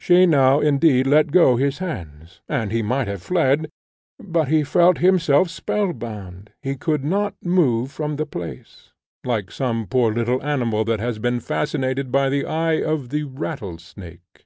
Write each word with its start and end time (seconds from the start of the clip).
She 0.00 0.26
now, 0.26 0.58
indeed, 0.58 1.06
let 1.06 1.30
go 1.30 1.54
his 1.54 1.78
hands, 1.78 2.40
and 2.48 2.72
he 2.72 2.82
might 2.82 3.06
have 3.06 3.22
fled, 3.22 3.68
but 4.18 4.48
he 4.48 4.64
felt 4.64 4.98
himself 4.98 5.48
spellbound, 5.48 6.50
he 6.60 6.74
could 6.74 7.04
not 7.04 7.36
move 7.44 7.92
from 7.92 8.16
the 8.16 8.26
place 8.26 8.90
like 9.22 9.52
some 9.52 9.86
poor 9.86 10.12
little 10.12 10.42
animal 10.42 10.84
that 10.86 10.98
has 10.98 11.20
been 11.20 11.38
fascinated 11.38 12.10
by 12.10 12.28
the 12.28 12.46
eye 12.46 12.82
of 12.82 13.10
the 13.10 13.22
rattle 13.22 13.78
snake. 13.78 14.44